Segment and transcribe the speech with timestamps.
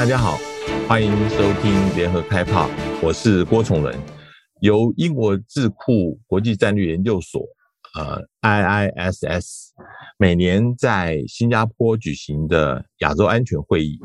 [0.00, 0.38] 大家好，
[0.88, 2.70] 欢迎收听联合开炮，
[3.02, 3.94] 我是郭崇仁，
[4.62, 7.42] 由英国智库国际战略研究所，
[7.94, 9.44] 呃，IISS，
[10.16, 13.98] 每年在新加坡举行的亚洲安全会议，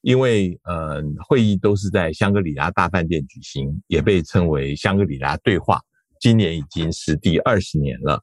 [0.00, 5.78] 因为呃，会议都是在香格里拉大饭店举行，也被称为香格里拉对话，
[6.18, 8.22] 今年已经是第二十年了。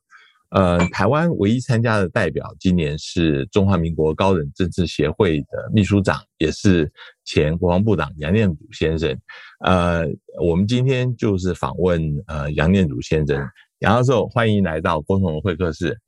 [0.53, 6.91] 呃，台湾唯一参加的代表今年是中华民国高等政治协会的秘书长，也是
[7.25, 9.17] 前国防部长杨念祖先生。
[9.65, 10.05] 呃，
[10.39, 13.35] 我们今天就是访问呃杨念祖先生，
[13.79, 15.99] 杨教授，欢迎来到郭崇仁会客室。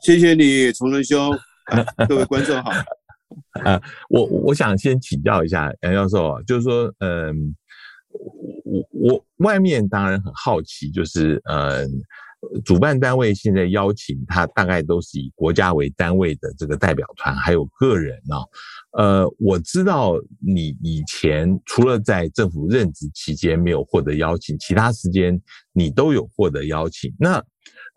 [0.00, 1.30] 谢谢你，崇仁兄，
[1.66, 2.70] 啊，各位观众好。
[3.66, 3.78] 呃，
[4.08, 7.54] 我我想先请教一下杨教授，就是说，嗯，
[8.64, 11.86] 我我外面当然很好奇，就是嗯。
[12.64, 18.36] 主办单位现在邀请他，大概都是以国家为单位的这个代表团，还有个人呢。
[18.92, 25.40] 呃，我知道你以前除了在政府任职期间没有获得邀请，其他时间
[25.72, 27.12] 你都有获得邀请。
[27.18, 27.44] 那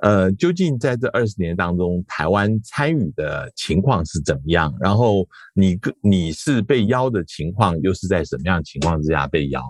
[0.02, 4.74] 呃，究竟在这二十年当中，台湾参与的情况是怎么样？
[4.80, 9.62] 然后你个你是被邀的情况，又是在什么样情况之下被邀？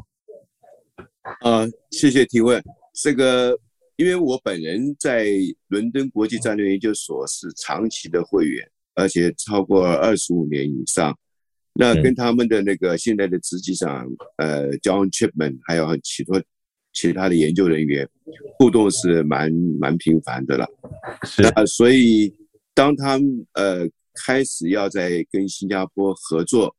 [1.42, 3.60] 呃，谢谢提问，这个。
[4.02, 5.28] 因为我本人在
[5.68, 11.16] 伦敦国际战略研究所是长期的会员，而且超过二十五年以上。
[11.76, 16.42] 那跟他们的那个现在的执级长，呃，John Chipman，还有许多
[16.94, 18.10] 其他的研究人员
[18.58, 20.68] 互动是蛮蛮频繁的了。
[21.24, 22.34] 是啊，所以
[22.74, 26.76] 当他们呃开始要在跟新加坡合作，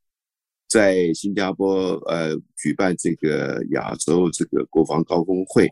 [0.69, 5.71] 在新加坡呃举办这个亚洲这个国防高峰会。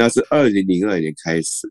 [0.00, 1.68] 那是二零零二年开始，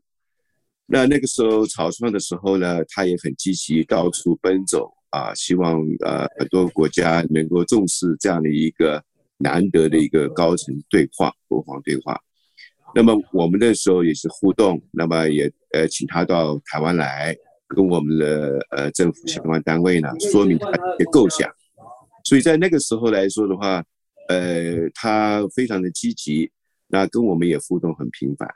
[0.85, 9.01] 那那个时候草创的时候呢，他也很积极，到处奔走啊，希望呃很多国家能够重视这样的一个
[9.37, 12.19] 难得的一个高层对话，国防对话。
[12.93, 17.33] 那么我们那时候也是互动，那么也呃请他到台湾来，
[17.65, 21.49] 跟我们的呃政府相关单位呢说明他的构想。
[22.25, 23.81] 所以在那个时候来说的话，
[24.27, 26.51] 呃，他非常的积极。
[26.87, 28.47] 那跟我们也互动很频繁，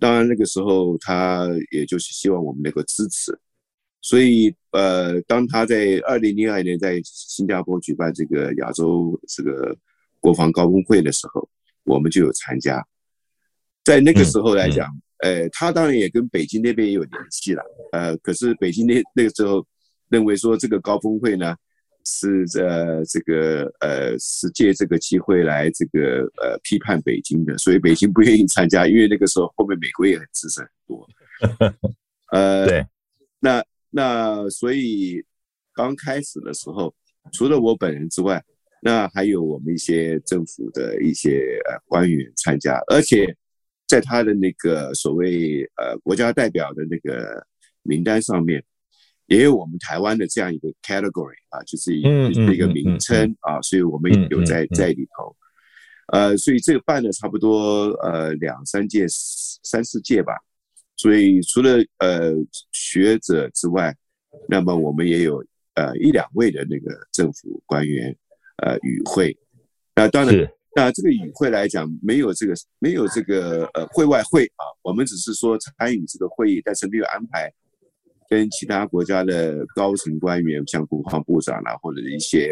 [0.00, 3.38] 当然那个时候他也就是希望我们能够支持，
[4.00, 9.76] 所以呃，当他在二零零二年在新加坡举办这个亚洲这个
[10.20, 11.48] 国防高峰会的时候，
[11.84, 12.82] 我们就有参加。
[13.84, 14.88] 在那个时候来讲，
[15.18, 17.62] 呃，他当然也跟北京那边也有联系了，
[17.92, 19.66] 呃，可是北京那那个时候
[20.08, 21.54] 认为说这个高峰会呢。
[22.08, 31.08] 是呃这个呃是借这个机会来这个呃批判北京的，所以北京不愿意参加，因为那个时候后面美国也很支持很多。
[32.30, 32.86] 呃，对，
[33.40, 35.20] 那那所以
[35.74, 36.94] 刚开始的时候，
[37.32, 38.40] 除了我本人之外，
[38.80, 43.36] 那还有我们一些政府的一些呃官员参加，而且
[43.88, 47.44] 在他的那个所谓呃国家代表的那个
[47.82, 48.62] 名单上面。
[49.26, 52.02] 也有我们台湾的这样一个 category 啊，就是一
[52.52, 55.34] 一个名称啊，所以我们有在在里头，
[56.12, 59.06] 呃，所以这个办了差不多呃两三届、
[59.62, 60.32] 三四届吧。
[60.96, 62.32] 所以除了呃
[62.72, 63.94] 学者之外，
[64.48, 65.44] 那么我们也有
[65.74, 68.16] 呃一两位的那个政府官员
[68.62, 69.36] 呃与会。
[69.94, 77.52] 那当然，那这个与会来讲，没有这个没有这个呃会外会啊，我们只是说参与这个会议，但是没有安排。
[78.28, 82.50] 跟其他国家的高层官员，像国防部长啦，或者一些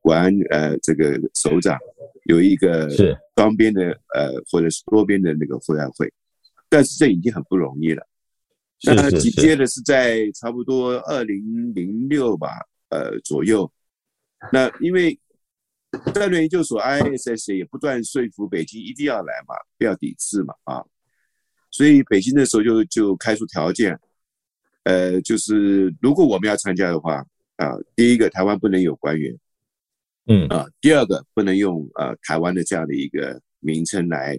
[0.00, 1.78] 国安呃这个首长，
[2.24, 3.16] 有一个是。
[3.36, 3.82] 双边的
[4.14, 6.12] 呃或者是多边的那个会谈会，
[6.68, 8.06] 但是这已经很不容易了。
[8.84, 12.48] 那紧接着是在差不多二零零六吧，
[12.90, 13.68] 呃左右，
[14.52, 15.18] 那因为
[16.14, 20.84] 战略研究所 IISS 也不断说服北京一定要来嘛，不要抵制嘛啊，
[21.72, 23.98] 所以北京那时候就就开出条件。
[24.84, 27.16] 呃，就是如果我们要参加的话，
[27.56, 29.36] 啊、呃，第一个台湾不能有官员，
[30.26, 34.38] 嗯啊、呃，第二个不能用呃台湾的这样的一个名称来，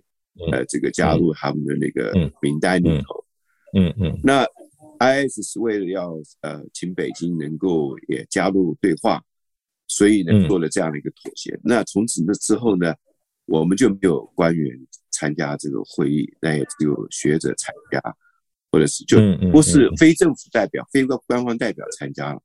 [0.52, 3.26] 呃，这个加入他们的那个名单里头，
[3.74, 4.46] 嗯嗯，嗯，嗯，那
[5.00, 9.22] IS 是为了要呃请北京能够也加入对话，
[9.88, 11.60] 所以呢做了这样的一个妥协。
[11.64, 12.94] 那从此那之后呢，
[13.46, 14.80] 我们就没有官员
[15.12, 18.00] 参加这个会议，那也只有学者参加。
[18.76, 19.18] 或者是就
[19.54, 22.42] 不是非政府代表、非官方代表参加了，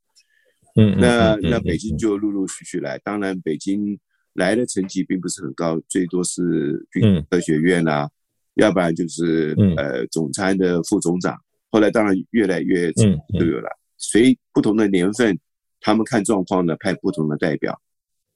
[0.76, 2.96] 嗯，那那北京就陆陆续续来。
[2.98, 3.98] 当然，北京
[4.34, 8.08] 来的成绩并不是很高，最多是军科学院啊，
[8.54, 11.36] 要不然就是呃总参的副总长。
[11.68, 13.68] 后来当然越来越都有了，
[13.98, 15.36] 随不同的年份，
[15.80, 17.76] 他们看状况呢，派不同的代表。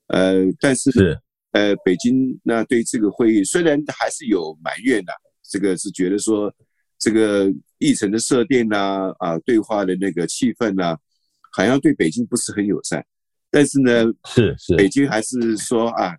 [0.09, 1.17] 呃，但是
[1.53, 5.13] 呃，北京那对这个会议虽然还是有埋怨的，
[5.49, 6.53] 这个是觉得说
[6.99, 7.49] 这个
[7.85, 10.99] 议程的设定啊啊，对话的那个气氛啊，
[11.53, 13.05] 好像对北京不是很友善。
[13.51, 16.17] 但是呢，是是，北京还是说啊，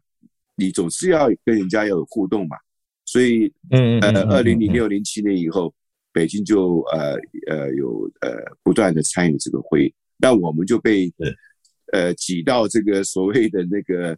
[0.56, 2.56] 你总是要跟人家要有互动嘛。
[3.04, 5.74] 所以，嗯呃，二零零六零七年以后，
[6.14, 7.16] 北京就呃
[7.48, 8.30] 呃有呃
[8.64, 11.12] 不断的参与这个会议，那我们就被
[11.94, 14.18] 呃挤到这个所谓的那个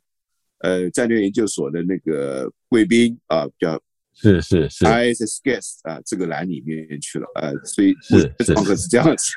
[0.60, 3.82] 呃战略研究所的那个贵宾啊，叫
[4.20, 9.32] 是是是 ISS guest 啊这个栏里面去了，啊，所以是是是这样子。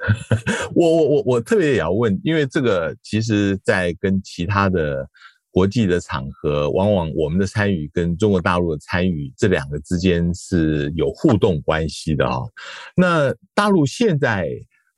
[0.74, 5.08] 我我我我特别也要问，因为这个其实在跟其他的。
[5.54, 12.38] 国际的场合，往往我们的参与跟中国大陆的参与这两个之间是有互动关系的啊。
[12.96, 14.48] 那大陆现在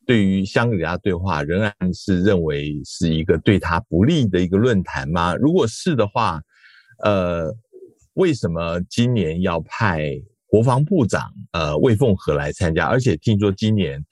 [0.06, 5.34] 对于香格里拉对话仍然是认为是一个对他不利的一个论坛吗？
[5.34, 6.40] 如果是的话，
[7.02, 7.52] 呃，
[8.14, 12.86] 为什么今年要派国防部长呃魏凤和来参加？
[12.86, 14.04] 而且听说今年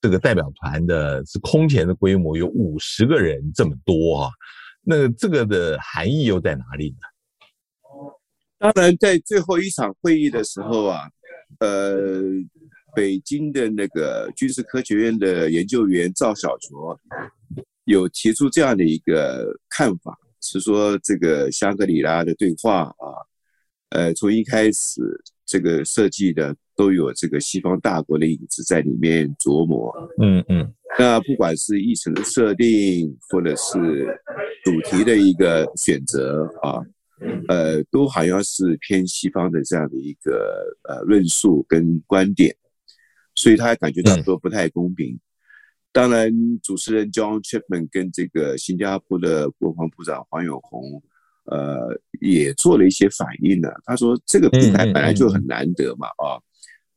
[0.00, 4.30] 这个代表团的是空前的规模，有五十个人这么多啊。
[4.82, 7.06] 那这个的含义又在哪里呢？
[8.58, 11.10] 当然，在最后一场会议的时候啊，
[11.58, 12.22] 呃，
[12.94, 16.98] 北京的那个军事科学院的研究员赵小卓
[17.84, 23.12] 有提出这样的一个看法，是说这个香格里拉的对话啊，
[23.90, 25.00] 呃，从一开始
[25.44, 30.72] 这个设计的都有这个西方大国的影子在里面琢磨，嗯嗯。
[30.98, 34.06] 那不管是议程的设定，或者是
[34.64, 36.80] 主题的一个选择啊，
[37.48, 42.56] 呃，都好像是偏西方的这样的一个呃论述跟观点，
[43.34, 45.18] 所以他还感觉到说不太公平。
[45.92, 46.30] 当然，
[46.62, 51.02] 主持人 John Chapman 跟这个新加坡的国防部长黄永红，
[51.46, 53.68] 呃，也做了一些反应呢。
[53.84, 56.40] 他说，这个平台本来就很难得嘛，啊，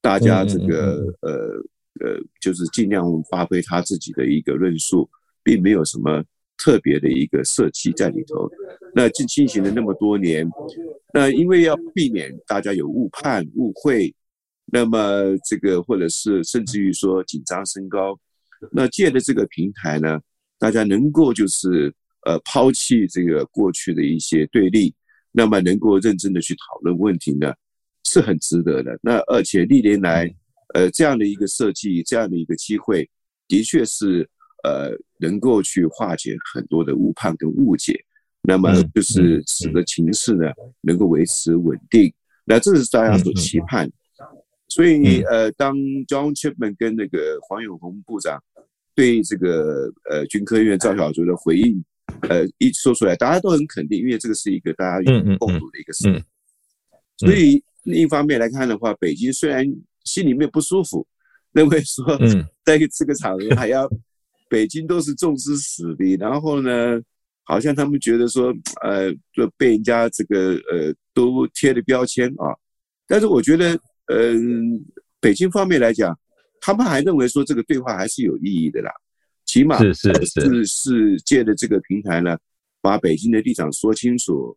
[0.01, 1.63] 大家这个呃。
[2.01, 5.09] 呃，就是尽量发挥他自己的一个论述，
[5.43, 6.23] 并没有什么
[6.57, 8.49] 特别的一个设计在里头。
[8.95, 10.49] 那进进行了那么多年，
[11.13, 14.15] 那因为要避免大家有误判、误会，
[14.71, 18.17] 那么这个或者是甚至于说紧张升高，
[18.71, 20.21] 那借着这个平台呢，
[20.57, 21.93] 大家能够就是
[22.25, 24.93] 呃抛弃这个过去的一些对立，
[25.31, 27.53] 那么能够认真的去讨论问题呢，
[28.05, 28.97] 是很值得的。
[29.01, 30.33] 那而且历年来。
[30.75, 33.09] 呃，这样的一个设计，这样的一个机会，
[33.47, 34.29] 的确是
[34.63, 37.99] 呃，能够去化解很多的误判跟误解，
[38.43, 40.45] 那么就是使得情势呢
[40.81, 42.13] 能够维持稳定，
[42.45, 43.91] 那这是大家所期盼。
[44.67, 45.75] 所以呃，当
[46.05, 48.39] John Chipman 跟那个黄永红部长
[48.93, 51.83] 对这个呃军科院赵小竹的回应，
[52.29, 56.23] 呃一说出来，大家都很肯定，因为这个是一个大家共同的一个事情。
[57.17, 59.65] 所以另一方面来看的话，北京虽然
[60.05, 61.05] 心里面不舒服，
[61.51, 62.05] 认为说
[62.63, 63.89] 在这个场合还要
[64.49, 66.99] 北京都是重视实力，然后呢，
[67.43, 72.55] 好像他们觉得说，呃，就被人家这个呃都贴的标签啊。
[73.07, 73.73] 但是我觉得，
[74.07, 76.17] 嗯、呃，北京方面来讲，
[76.61, 78.91] 他们还认为说这个对话还是有意义的啦，
[79.49, 81.17] 起码是是是是。
[81.25, 82.37] 借着这个平台呢，
[82.81, 84.55] 把北京的立场说清楚，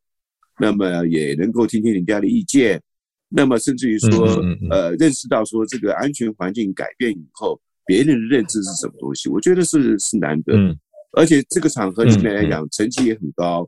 [0.59, 2.79] 那么也能够听听人家的意见。
[3.35, 4.27] 那么甚至于说，
[4.69, 9.31] 呃，认识到说这个安全环境改变以后，别人的认知是什么东西？
[9.31, 10.53] 我觉得是是难得，
[11.13, 13.67] 而且这个场合里面来讲，成绩也很高，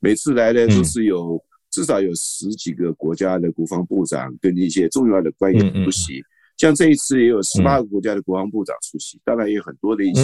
[0.00, 6.20] 每次来呢都是有至少有十几个国家的国防部长跟一些重要的官员出席，
[6.56, 10.22] 像这一次也有十八个国家的国防部长出席，当然也有很多的一些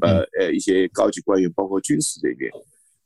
[0.00, 2.50] 呃呃一些高级官员，包括军事这边，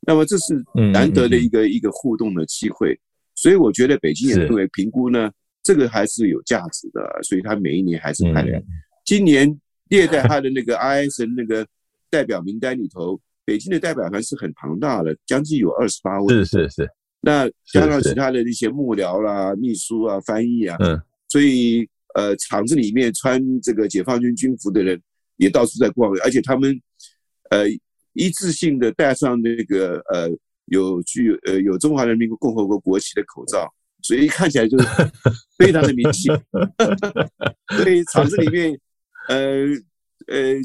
[0.01, 0.55] 那么这是
[0.91, 2.99] 难得的一个一个互动的机会。
[3.35, 5.29] 所以我觉得北京也认为评估呢，
[5.61, 8.63] 这个还是有价值的，所以他每一年还是派人。
[9.03, 11.67] 今年列在他的那个 IS 那个
[12.09, 16.33] 代表名单里头，北京的代表团是很庞大的，将近有二十八位。
[16.33, 16.89] 是是是。
[17.21, 24.99] 那加上其他的一些幕僚啦、秘书啊、翻译啊，嗯，所以呃，厂子里面穿这个解放军军服的人
[25.37, 26.81] 也到处在逛，而且他们
[27.51, 27.65] 呃
[28.13, 30.29] 一致性的戴上那个呃。
[30.69, 34.87] 有具呃有中华人民共和国国旗的口罩，所以看起来就是
[35.59, 36.35] 非常的明显。
[37.77, 38.75] 所以厂子里面，
[39.29, 39.67] 呃
[40.25, 40.55] 呃，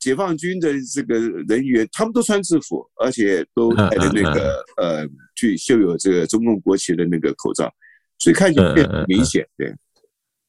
[0.00, 1.14] 解放军的这个
[1.46, 5.06] 人员，他们都穿制服，而且都戴着那个呃
[5.36, 7.72] 去绣有这个中共国旗的那个口罩，
[8.18, 9.46] 所以看起来很明显。
[9.56, 9.72] 对，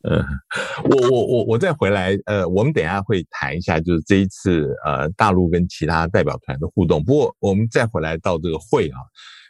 [0.08, 0.24] 嗯，
[0.92, 7.04] 我我我我再回来，呃，我们等一下会谈一下，就是这一次呃大陆跟其他代表团的互动。
[7.04, 9.00] 不过我们再回来到这个会啊，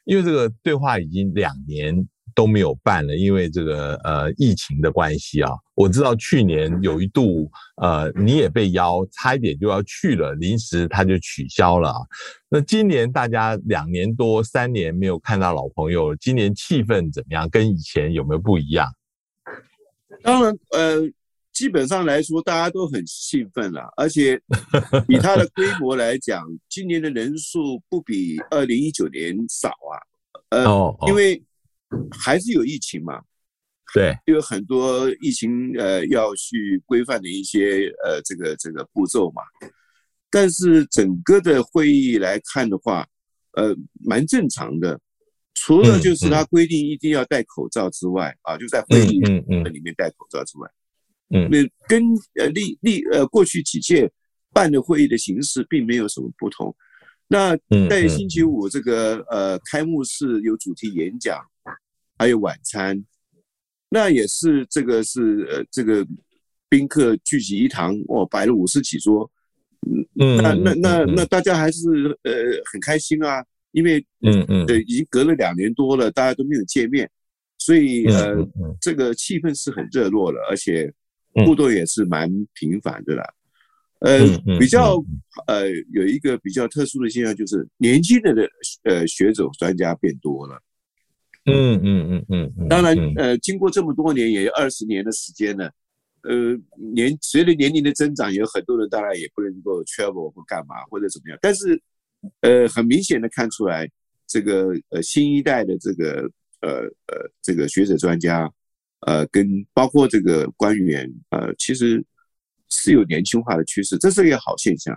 [0.05, 1.93] 因为这个对话已经两年
[2.33, 5.51] 都没有办了，因为这个呃疫情的关系啊。
[5.75, 11.93] 我知道去年有一度呃你也被邀，差一点就要去了，临时他就取消了。
[12.47, 17.50] 那今年大家两年多三年没有看到老朋友，今年气氛怎么样？
[17.50, 18.89] 跟以前有没有不一样？
[20.25, 21.08] 当然，呃，
[21.53, 24.41] 基本上来说，大家都很兴奋了，而且
[25.08, 29.96] 以它的规模来讲，今年的人数不比二零一九年少啊。
[30.50, 30.65] 呃，
[31.08, 31.39] 因为
[32.12, 33.22] 还是有疫情嘛，
[33.94, 39.44] 对，有很多疫情呃要去规范的一些呃这个这个步骤嘛。
[40.32, 43.08] 但是整个的会议来看的话，
[43.53, 45.00] 呃，蛮正常的。
[45.57, 50.69] 除了就是他规定一定要戴口罩之外，啊，就在会议里面戴口罩之外，
[51.29, 51.57] 嗯，那
[51.88, 52.03] 跟
[52.35, 54.12] 呃历历呃过去几届
[54.53, 56.75] 办的会议的形式并没有什么不同。
[57.27, 57.57] 那
[57.89, 61.41] 在星期五这个呃开幕式有主题演讲，
[62.17, 63.03] 还有晚餐，
[63.89, 66.05] 那也是这个是呃这个
[66.67, 69.31] 宾客聚集一堂，哦，摆了五十几桌，
[70.19, 72.33] 嗯，那那那那大家还是呃
[72.71, 73.43] 很开心啊。
[73.75, 77.12] 因为嗯嗯，对，已经隔了两年多了，大家都没有见面，
[77.58, 78.34] 所以呃，
[78.79, 80.89] 这个气氛是很热络的，而且
[81.46, 83.24] 互动也是蛮频繁的啦。
[84.00, 84.20] 呃，
[84.58, 85.03] 比较
[85.48, 88.50] 呃有一个比较特殊的现象，就是年轻人的
[88.84, 90.58] 呃学者专家变多了。
[91.44, 95.65] 嗯嗯嗯嗯，当然呃，经过这么多年，也有二十年的时间了，
[96.24, 96.58] 呃，
[96.94, 101.82] 年随着年龄的增长，有很多人当然也不能够 travel 或干嘛或者怎么样，但是。
[102.41, 103.89] 呃，很明显的看出来，
[104.27, 106.29] 这个呃新一代的这个
[106.62, 106.72] 呃
[107.08, 108.51] 呃这个学者专家，
[109.01, 112.03] 呃跟包括这个官员，呃其实
[112.70, 114.96] 是有年轻化的趋势，这是一个好现象。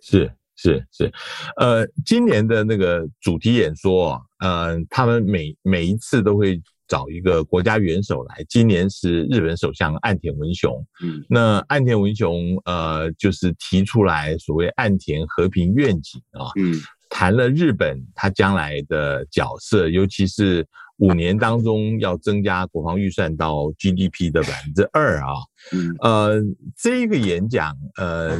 [0.00, 1.12] 是是是，
[1.56, 6.60] 呃，今年的那个主题演说，呃，他们每每一次都会。
[6.90, 10.84] 找一个国家元首来，今年是日本首相岸田文雄。
[11.04, 16.74] 嗯，那岸田文雄呃，就是提出来所谓岸田和平愿景啊，嗯，
[17.08, 20.66] 谈了日本他将来的角色，尤其是
[20.96, 25.30] 五年当中要增加国防预算到 GDP 的百分之二啊，
[25.72, 26.42] 嗯，呃，
[26.76, 28.36] 这一个演讲，呃，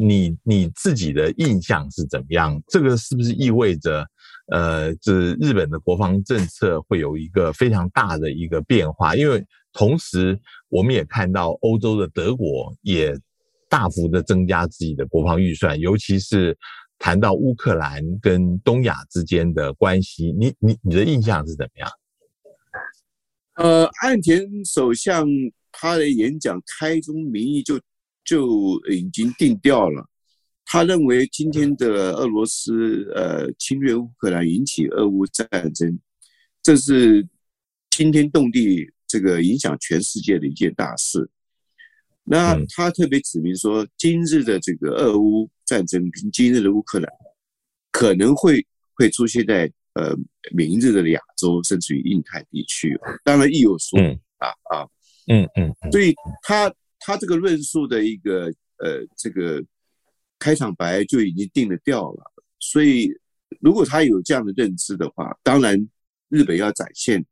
[0.00, 2.60] 你你自己的印象是怎么样？
[2.66, 4.04] 这个是不是意味着？
[4.52, 9.42] 呃，这日本的国防政策会有一个非常大的一个变化，因为
[9.72, 13.18] 同时我们也看到欧洲的德国也
[13.66, 16.54] 大幅的增加自己的国防预算，尤其是
[16.98, 21.90] 谈到乌克兰跟东亚之间的关系，你你你的印象是怎么样？
[23.54, 25.26] 呃，岸田首相
[25.70, 27.80] 他的演讲开宗明义就
[28.22, 30.06] 就已经定调了。
[30.72, 36.00] 他认为今天的俄罗斯呃侵略乌克兰引起俄乌战争，
[36.62, 37.28] 这是
[37.90, 41.28] 惊天动地，这个影响全世界的一件大事。
[42.24, 47.12] 那他特别指明说，今日的这个俄乌战争跟今日的乌克兰
[47.90, 50.16] 可能会会出现在呃
[50.52, 52.98] 明日的亚洲，甚至于印太地区。
[53.22, 54.88] 当然，亦有所指啊啊，
[55.30, 58.46] 嗯嗯，所以他他这个论述的一个
[58.78, 59.62] 呃这个。
[60.42, 63.08] 开场白就已经定了调了，所以
[63.60, 65.88] 如果他有这样的认知的话，当然
[66.28, 67.24] 日本要展现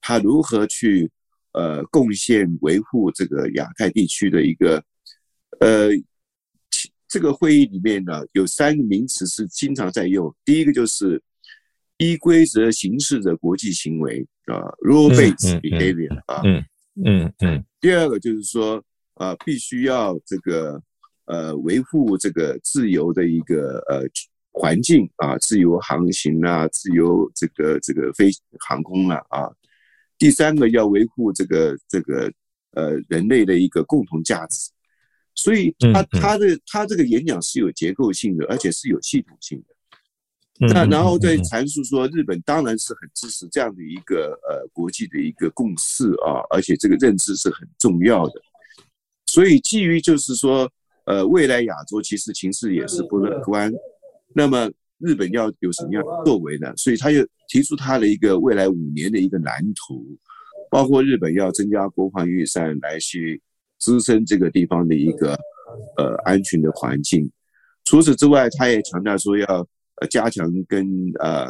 [0.00, 1.10] 他如何去
[1.54, 4.80] 呃贡献维护这个亚太地区的一个
[5.58, 5.88] 呃
[7.08, 11.20] 这个会议里面呢，有三个名词是经常在用，第一个就是
[11.98, 14.54] 依规则行事的国际行为啊
[14.86, 16.64] ，rule-based behavior 啊，嗯
[17.04, 18.80] 嗯嗯，第二个就是说
[19.14, 20.80] 啊，必须要这个。
[21.26, 24.02] 呃，维护这个自由的一个呃
[24.50, 29.48] 环境啊，自由航行啊，自由这个这个飞航空啊啊。
[30.18, 32.30] 第三个要维护这个这个
[32.72, 34.70] 呃人类的一个共同价值。
[35.36, 40.68] 所以他他的他这个演讲是有结构性的，而且是有系统性的。
[40.74, 48.34] 那然后再阐述说，日本当然是很支持这样的一个呃国际的一个共识啊，而且这个认知是很重要的。
[49.26, 50.68] 所以基于就是说。
[51.04, 53.72] 呃，未来亚洲其实情势也是不乐观，
[54.34, 56.72] 那么日本要有什么样的作为呢？
[56.76, 60.16] 所以他又提出他的一个未来五年的一个蓝图，
[60.70, 63.40] 包括日本要增加国防预算来去
[63.78, 65.36] 支撑这个地方的一个
[65.96, 67.28] 呃安全的环境。
[67.84, 69.66] 除此之外，他也强调说要
[69.96, 70.86] 呃加强跟
[71.18, 71.46] 呃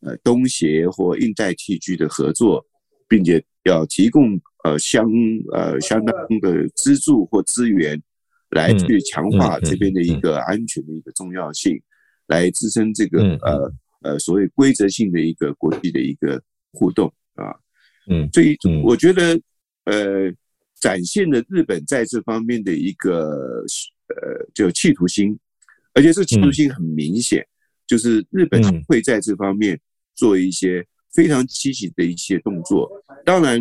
[0.00, 2.66] 呃东协或印太地区的合作，
[3.06, 5.08] 并且要提供呃相
[5.52, 8.02] 呃相当的资助或资源，
[8.50, 11.80] 来去强化这边的一个安全的一个重要性，
[12.26, 16.42] 来支撑这个呃呃所谓规则性的一个国际的一个
[16.72, 17.54] 互动啊，
[18.08, 19.40] 嗯，所以我觉得
[19.84, 20.32] 呃
[20.80, 23.64] 展现了日本在这方面的一个
[24.08, 25.38] 呃就企图心，
[25.94, 27.46] 而且这企图心很明显，
[27.86, 29.80] 就是日本会在这方面
[30.14, 30.86] 做一些。
[31.12, 32.88] 非常积极的一些动作，
[33.24, 33.58] 当然，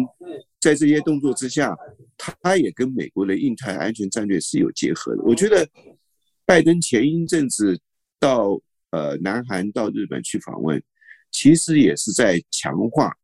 [0.60, 1.76] 在这些动作之下，
[2.18, 5.24] 它也跟美国的印太安全战略是有结合的。
[5.24, 5.68] 我觉得，
[6.46, 7.80] 拜登前一阵子
[8.20, 8.60] 到
[8.92, 10.82] 呃南韩到日本去访问，
[11.32, 13.16] 其实也是在强化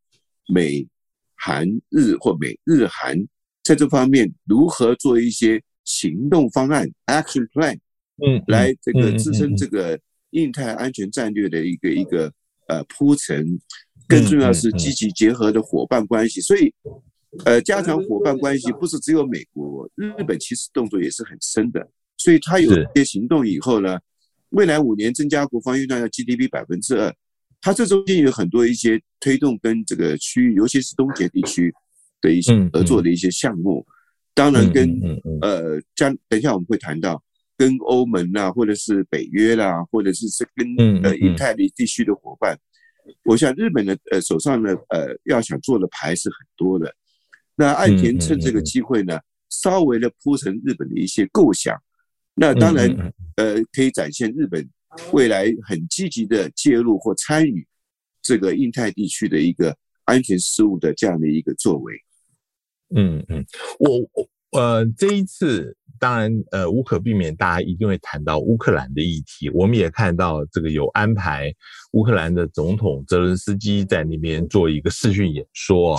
[0.48, 0.86] 美
[1.34, 3.18] 韩日或美日韩
[3.62, 7.78] 在这方面如何做一些行动方案 （action plan），
[8.24, 9.98] 嗯，来这个支撑这个
[10.30, 12.32] 印太安全战略的一个一个
[12.68, 13.60] 呃铺陈。
[14.08, 16.72] 更重要是积极结合的伙伴关系，所以，
[17.44, 21.88] 呃，加强伙伴关系不是只有美国，日本其实动作也是很深的。
[22.16, 23.98] 所以他有一些行动以后呢，
[24.50, 27.14] 未来五年增加国防预算要 GDP 百分之二，
[27.60, 31.72] 它这中间有很多一些推动跟这个区域，尤其是东协地区
[32.20, 33.86] 的一些合作的一些项目。
[34.34, 34.88] 当然跟
[35.40, 37.22] 呃，将等一下我们会谈到
[37.56, 42.58] 跟欧盟啊，或者是北约啦，或者是是跟呃印太的地区的伙伴。
[43.24, 46.92] 我想日本的呃手上呢呃要想做的牌是很多的，
[47.56, 51.74] 那岸田趁这个机会呢，稍微的铺陈日本的一些构想，
[52.34, 54.68] 那当然呃可以展现日本
[55.12, 57.66] 未来很积极的介入或参与
[58.20, 61.94] 这个印太地区的一个安全事务的这样的一个作为。
[62.94, 63.44] 嗯嗯，
[63.78, 65.76] 我我呃这一次。
[65.98, 69.48] 当然，呃，无可避免，大家一定会谈到乌克兰的议题。
[69.48, 71.50] 我们也看到这个有安排
[71.92, 75.98] 乌克兰的总统泽伦斯基在那边做一个视讯演说。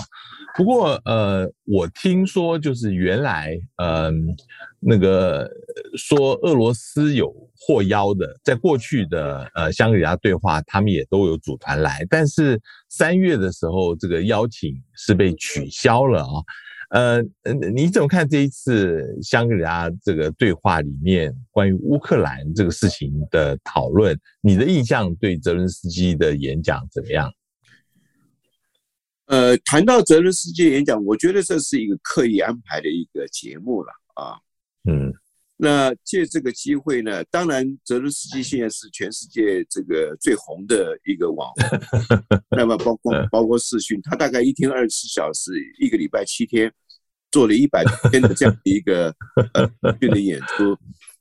[0.55, 4.13] 不过，呃，我听说就是原来，嗯、
[4.79, 5.49] 那个
[5.97, 16.43] 说俄罗斯有获邀的，在过去的呃香格里拉对话，他们也都有组团来，但是三月的时候，这个邀请是被取消了啊。
[16.89, 17.21] 呃，
[17.73, 24.17] 你怎么看这一次香格里拉这个对话里面关于乌克兰这个事情的讨论？
[24.39, 27.29] 你的印象对泽伦斯基的演讲怎么样？
[29.25, 34.39] 呃，谈到泽伦斯基的演讲，我觉得这是一个刻意安排的一个节目了啊。
[34.89, 35.13] 嗯，
[35.57, 46.73] 那借这个机会呢，当然泽伦斯基现在是全世界这个最红的一个网红， 那么包括包括视讯，他大概一天二十四小时，一个礼拜七天。
[47.29, 49.13] 做了一百天的这样的一个
[49.53, 50.75] 呃的演出，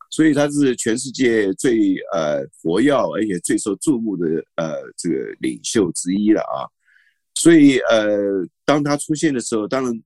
[0.09, 6.63] 所以他是全世界最呃活跃而且最受注目的呃这个领袖之一了啊。
[7.35, 8.17] 所以呃
[8.65, 10.03] 当他出现的时候，当然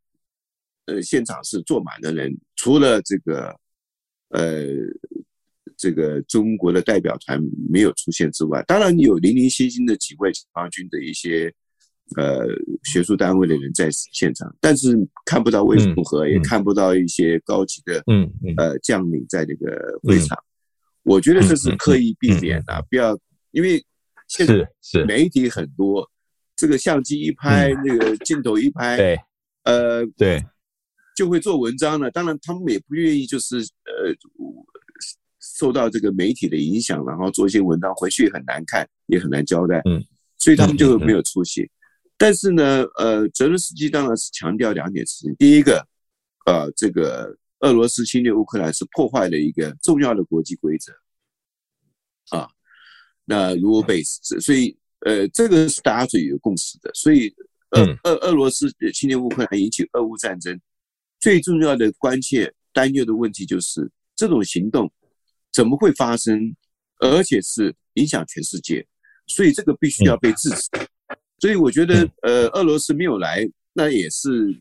[0.86, 3.54] 呃现场是坐满的人，除了这个
[4.30, 4.64] 呃
[5.76, 11.52] 这个中国的代表团没有出现之外，当然有零零星星的几位解放军的一些。
[12.16, 12.44] 呃，
[12.82, 20.36] 学术单位的人在现场，但是看不到卫戍和，也看不到一些高级的嗯呃将领在这个会场。
[21.04, 23.16] 我觉得这是刻意避免的，不要
[23.52, 23.80] 因为
[24.26, 24.68] 现在
[25.06, 26.04] 媒体很多，
[26.56, 29.20] 这个相机一拍，那个镜头一拍，对，
[29.62, 30.44] 呃，对，
[31.16, 32.10] 就会做文章了。
[32.10, 33.64] 当然，他们也不愿意就是
[34.02, 34.14] 呃
[35.40, 39.80] 受到这个媒体的影响，然后做一些文章回去很难看，也很难交代。
[39.84, 40.04] 嗯，
[40.38, 41.70] 所以他们就没有出席。
[42.18, 45.34] 但是呢，呃，泽伦斯基当然是强调两点事情。
[45.36, 45.86] 第一个，
[46.44, 50.92] 呃，这个俄罗斯侵略乌克兰是破坏了一个重要的国际规则，
[52.36, 52.46] 啊，
[53.24, 56.90] 那如果被所以，呃，这个是大家最有共识的。
[56.92, 57.34] 所以，
[57.70, 60.60] 呃俄俄罗斯侵略乌克兰引起俄乌战争，
[61.18, 64.90] 最重要的关切担忧的问题就是这种行动
[65.52, 66.54] 怎么会发生，
[66.98, 68.86] 而且是影响全世界，
[69.26, 70.68] 所以这个必须要被制止。
[71.38, 74.54] 所以我觉得，呃，俄罗斯没有来，那也是，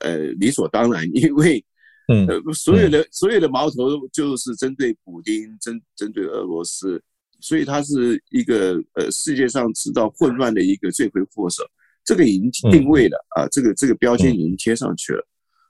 [0.00, 1.64] 呃，理所当然，因为，
[2.06, 7.02] 呃，所有的所有的矛头就是针对普丁，针针对俄罗斯，
[7.40, 11.64] 所以他是一个呃世界上制造混乱的一个罪魁祸首，
[12.04, 15.26] 这个已经定位了啊，这个这个标签已经贴上去了，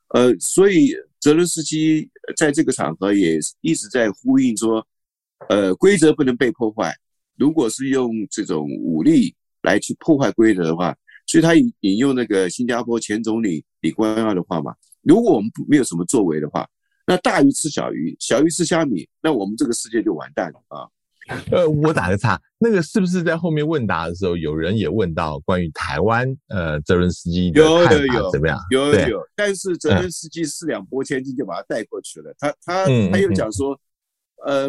[0.09, 2.07] 呃，所以泽伦斯基
[2.37, 4.87] 在这个场合也一直在呼应说，
[5.49, 6.95] 呃，规则不能被破坏，
[7.39, 9.35] 如果是用这种武力。
[9.65, 10.95] 来去破坏规则的话，
[11.27, 16.69] 所以他引引用那个新加坡前总理李光耀的话嘛，如果我们没有什么作为的话，
[17.07, 20.85] 那大鱼吃小鱼，小鱼吃虾米，那我们这个世界就完蛋了啊！
[21.51, 28.59] 呃，我打个岔，那个是不是在后面问答的时候，有人也问到关于台湾呃泽伦斯基的看法怎么样？
[28.71, 28.89] 有？
[28.89, 32.35] 有有，有，但是泽伦斯基四两拨千斤就把他带过去了。
[32.39, 33.79] 他他他又讲说，
[34.45, 34.69] 呃，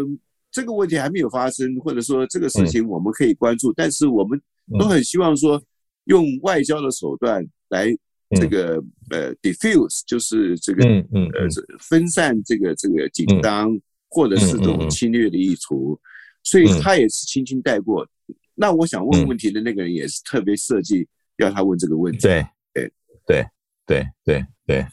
[0.49, 4.41] 这个问题还没有发生，或者说这个事情我们可以关注，但是我们
[4.79, 5.61] 都很希望说
[6.05, 7.93] 用外交的手段来
[8.39, 11.47] 这个呃 diffuse，就是这个呃
[11.79, 15.99] 分散这个这个紧张或者是这种侵略的意图。
[16.45, 21.05] 所以他也是轻轻带过，嗯，那我想问问题的那个人也是特别设计
[21.37, 22.19] 要他问这个问题。
[22.19, 22.91] 对对
[23.25, 23.45] 对
[23.85, 24.85] 对对对，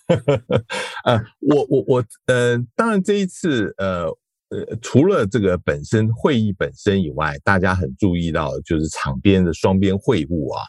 [1.05, 4.07] 呃，我我我呃，当然这一次呃
[4.49, 10.65] 呃，除了这个本身会议本身以外，大家很注意到就是场边的双边会晤啊，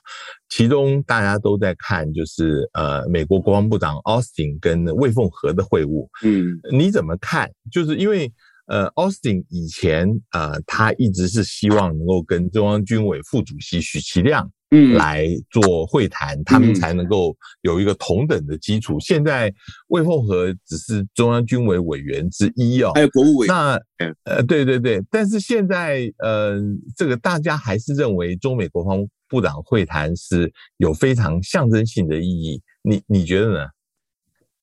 [0.49, 6.07] 其中大家都在看就是呃，美国国防部长奥斯汀跟魏凤和的会晤。
[6.23, 7.49] 嗯，你怎么看？
[7.71, 8.29] 就是因为。
[8.65, 18.95] 呃，Austin 以前呃，他一直是希望能够跟中央军委副主席许其亮嗯来做会谈，嗯，他们才能够有一个同等的基础。
[18.97, 19.53] 嗯，现在
[19.89, 23.47] 魏凤和只是中央军委委员之一哦，还有国务委。
[23.47, 23.77] 那
[24.23, 26.57] 呃，对对对，但是现在呃，
[26.95, 32.61] 这个大家还是认为中美国防部长会谈是有非常象征性的意义。
[32.81, 33.67] 你你觉得呢？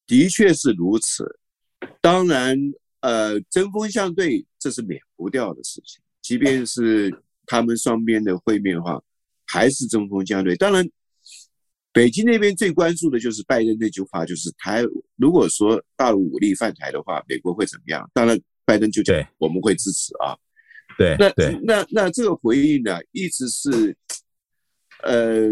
[0.06, 1.38] 的确是如此，
[2.00, 2.56] 当然。
[3.00, 6.02] 呃，针锋相对，这是免不掉的事情。
[6.20, 7.10] 即便是
[7.46, 9.02] 他们双边的会面的话，
[9.46, 10.54] 还是针锋相对。
[10.56, 10.86] 当然，
[11.92, 14.84] 北京那边最关注的就是拜登那句话，就是台
[15.16, 18.08] 如果说大陆武力犯台的话，美国会怎么样？
[18.12, 20.36] 当然，拜登就讲我们会支持啊。
[20.98, 21.32] 对，那
[21.62, 23.96] 那那这个回应呢，一直是
[25.02, 25.48] 呃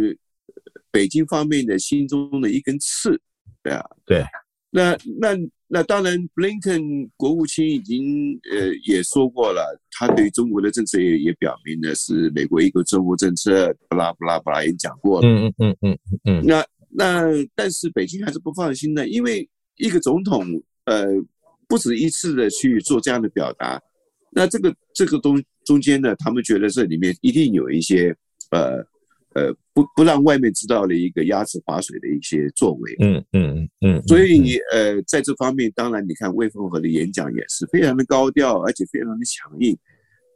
[0.90, 3.18] 北京方面的心中的一根刺，
[3.62, 4.22] 对啊，对。
[4.70, 5.34] 那那
[5.70, 6.80] 那当然，布林肯
[7.14, 15.28] 国务卿已经呃也说过了，他对中国的政策也也表明的是美国一个中国政策，不拉不拉不拉也讲过了。
[15.28, 16.44] 嗯嗯嗯嗯嗯。
[16.46, 17.22] 那那
[17.54, 20.44] 但是北京还是不放心的，因为一个总统
[20.86, 21.06] 呃
[21.68, 23.78] 不止一次的去做这样的表达，
[24.32, 28.16] 那这个这个东中间呢，他们觉得这里面一定有一些
[28.52, 28.82] 呃。
[29.38, 39.76] 呃，不不让外面知道的一个鸭子划水的一些作为，嗯嗯嗯，所以呃，在这方面，当然你看魏凤和的演讲也是非常的高调，而且非常的强硬。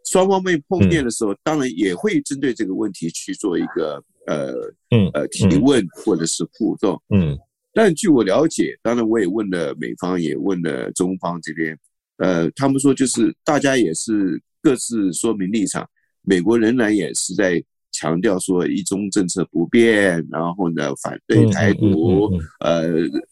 [0.05, 4.53] 双方面碰面的时候，当然也会针对这个问题去做一个呃
[4.91, 7.37] 嗯呃提问或者是互动，嗯。
[7.75, 11.77] 但据我了解，当然我也问了美方，也问了中方这边，
[12.19, 15.89] 呃，他们说就是大家也是各自说明立场，
[16.23, 17.61] 美国仍然也是在。
[17.93, 22.83] 强调说一中政策不变，然后呢反对台独，呃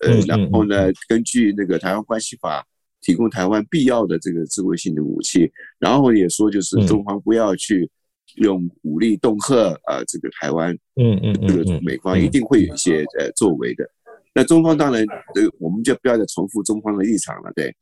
[0.01, 2.65] 呃，然后呢根据那个台湾关系法
[3.01, 7.91] 提供台湾必要的这个自卫性的武器，然后也说就是中方不要去
[8.37, 9.55] 用武力恫吓
[9.87, 13.91] 呃这个台湾，嗯嗯，这个美方一定会有一些呃作为的。
[14.35, 15.03] 那中方当然，
[15.35, 17.75] 呃我们就不要再重复中方的立场了，对。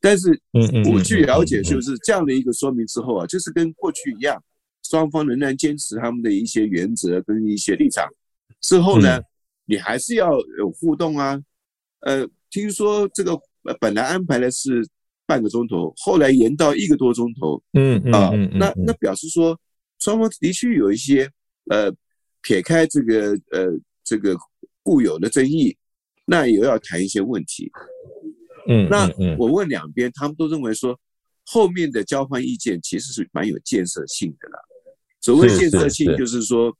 [0.00, 0.38] 但是
[0.92, 4.42] 我据了解，就是这样的一个说明之后啊，就是跟过去一样。
[4.84, 8.06] 双方仍然坚持他们的一些原则跟一些立场，
[8.60, 9.20] 之后呢，
[9.64, 11.40] 你还是要有互动啊。
[12.00, 13.38] 呃，听说这个
[13.80, 14.86] 本来安排的是
[15.26, 17.62] 半个钟头，后来延到一个多钟头。
[17.72, 19.58] 嗯啊，那那表示说
[20.00, 21.28] 双方的确有一些
[21.70, 21.90] 呃，
[22.42, 23.68] 撇开这个呃
[24.04, 24.36] 这个
[24.82, 25.74] 固有的争议，
[26.26, 27.72] 那也要谈一些问题。
[28.68, 30.98] 嗯，那我问两边，他们都认为说
[31.46, 34.58] 后面的交换意见其实是蛮有建设性的了。
[35.24, 36.70] 所谓建设性，就是说，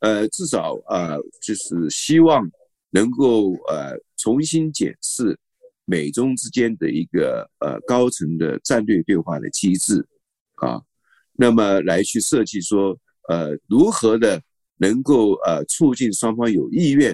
[0.00, 2.46] 呃，至少呃，就是希望
[2.90, 5.34] 能够呃重新检视
[5.86, 10.06] 美中之间的一个呃高层的战略对话的机制
[10.56, 10.82] 啊，
[11.32, 12.94] 那么来去设计说
[13.30, 14.38] 呃如何的
[14.76, 17.10] 能够呃促进双方有意愿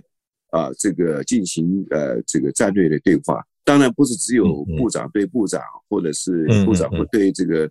[0.51, 7.71] 啊这个进行呃这个战略的对话，当然不是只有部长对部长，或者是部长会对这个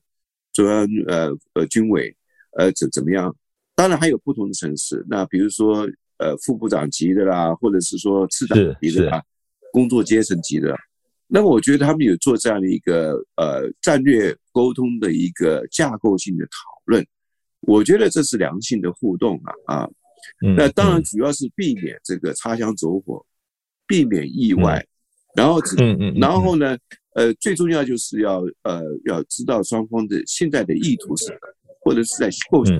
[0.53, 2.15] 中央呃呃军委。
[2.59, 3.33] 呃，怎怎么样？
[3.73, 5.05] 当然还有不同的城市。
[5.09, 9.23] 那比如说，呃，副部长级的啦，或者是说次长级的啦，
[9.71, 10.75] 工作阶层级的。
[11.25, 16.51] 那么我觉得他们有做这样的一个呃战略沟通的一个架构性的讨
[16.85, 17.05] 论。
[17.61, 19.89] 我觉得这是良性的互动啊啊。
[20.57, 23.25] 那当然主要是避免这个擦枪走火，
[23.87, 24.85] 避免意外。
[25.35, 26.77] 然后嗯嗯，然后呢，
[27.13, 31.39] 呃，最重要就是要呃要知道双方的现在的意图是什么。
[31.79, 32.75] 或者是在构想，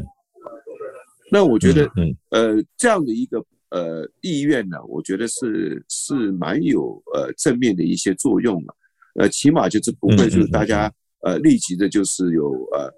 [1.32, 1.92] 那我觉得，
[2.30, 8.76] 呃，这样的一个呃意愿呢，我觉得是是蛮有呃正面的一些作用了，
[9.16, 12.94] 呃，起码就是不会就是大家呃立即的，就是有呃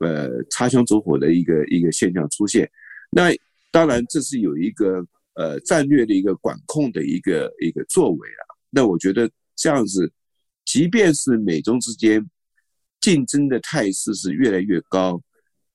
[0.00, 2.68] 呃擦枪走火的一个一个现象出现。
[3.10, 3.30] 那
[3.70, 8.42] 当然这是有一个呃战略的一个管控的一个一个作为啊。
[8.68, 10.10] 那我觉得这样子，
[10.64, 12.24] 即便是美中之间
[13.00, 15.20] 竞争的态势是越来越高，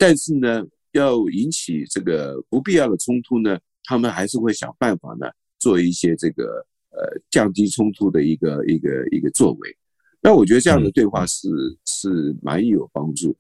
[0.02, 5.28] 但是呢，要引起这个不必要的冲突呢，他们还是会想办法呢，
[5.60, 9.78] 做一些这个呃降低冲突的一个一个一个作为。
[10.20, 11.48] 那我觉得这样的对话是
[11.86, 13.36] 是蛮有帮助。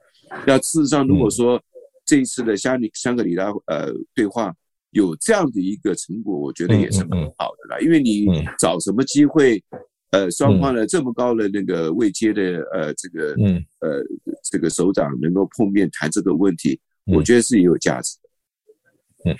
[0.45, 1.59] 那事实上，如果说
[2.05, 4.53] 这一次的香香格里拉呃对话
[4.91, 7.79] 有这样的一个成果，我觉得也是蛮好的啦。
[7.81, 8.27] 因为你
[8.59, 9.63] 找什么机会，
[10.11, 12.41] 呃，双方呢这么高的那个位阶的
[12.73, 13.35] 呃这个
[13.79, 14.03] 呃
[14.43, 18.15] 这个首长能够碰面谈这个问题，我觉得是也有价值。
[18.20, 18.20] 的。
[19.23, 19.35] 嗯，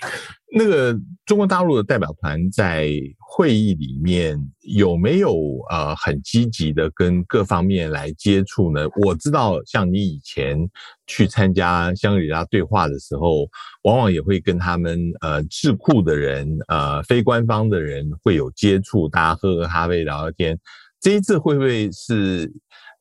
[0.56, 5.34] 那个中国大陆的代表团在会议里面有没有
[5.70, 8.86] 呃很积极的跟各方面来接触呢？
[9.04, 10.58] 我知道，像你以前
[11.06, 13.48] 去参加香格里拉对话的时候，
[13.82, 20.56] 往往也会跟他们呃智库的人呃非官方的人会有接触，大家喝个咖啡聊聊天。
[21.00, 22.52] 这一次会不会是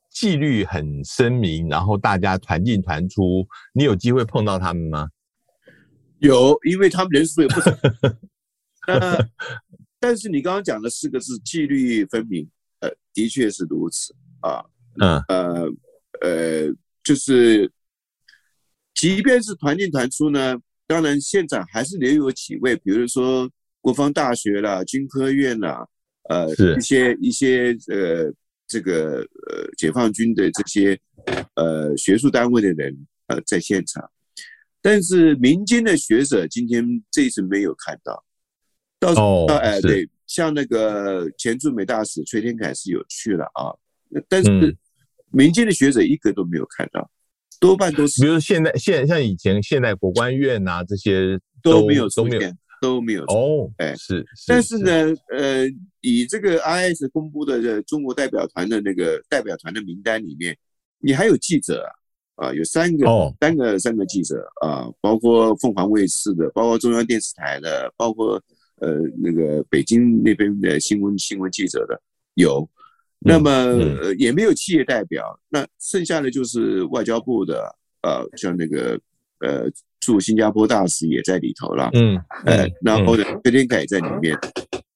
[0.10, 3.46] 纪律很深明，然后大家团进团出？
[3.74, 5.08] 你有机会碰到他们吗？
[6.22, 7.72] 有，因为他们人数也不少。
[8.88, 9.18] 那
[10.00, 12.48] 但是你刚刚讲的四个字“纪律分明”，
[12.82, 14.64] 呃，的确是如此啊。
[15.00, 15.68] 嗯呃
[16.22, 17.72] 呃，就是，
[18.94, 20.56] 即便是团进团出呢，
[20.86, 25.88] 当然现场还是留有几位，比如说国防大学啦、军科院啦，
[26.30, 28.32] 呃，一些一些呃
[28.68, 31.00] 这个呃解放军的这些
[31.56, 34.08] 呃学术单位的人呃在现场。
[34.82, 38.24] 但是民间的学者今天这一次没有看到，
[39.00, 43.70] 到时候哎对，像那个前驻美大使崔天凯是有去了啊，
[44.28, 44.76] 但是
[45.32, 47.12] 民间的学者一个都没有看到，
[47.60, 53.96] 多半都是，比如现在现像以前现代国关院呐这些都没有出现，都没有哦，哎。
[53.96, 54.92] 是，但是呢
[55.32, 55.68] 呃
[56.00, 60.58] 以这个 IS 公布的中国代表团的那个代表团的名单里面，
[60.98, 62.01] 你还有记者啊。
[62.36, 63.32] 啊，有三个、oh.
[63.40, 68.42] 三个、三个记者啊，包括凤凰卫视的，包括中央电视台的，包括
[68.78, 72.02] 呃那个北京那边的新闻新闻记者的
[72.34, 72.68] 有，
[73.20, 79.00] 那么、嗯呃、也没有企业代表，那剩下的就是外交部的，呃，像那个
[79.42, 84.36] 呃驻新加坡大使也在里头了，嗯，呃，然后呢，贝天凯也在里面，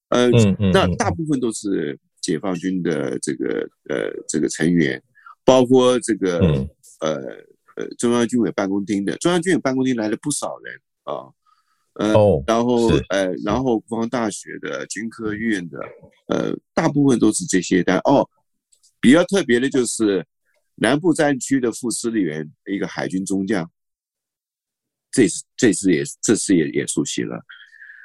[0.10, 0.32] 呃，
[0.74, 5.00] 那大部分都是解放军的这个呃这个成员，
[5.44, 6.68] 包括这个。
[7.06, 11.28] 嗯呃呃，中央军委办公厅的中央军委办公厅来了不少人啊，
[11.96, 15.78] 呃，哦、然后呃，然后国防大学的、军科院的，
[16.30, 17.84] 呃，大部分都是这些。
[17.84, 18.26] 但哦，
[19.02, 20.26] 比较特别的就是
[20.76, 23.70] 南部战区的副司令员，一个海军中将，
[25.12, 27.38] 这次这次也这次也也出席了，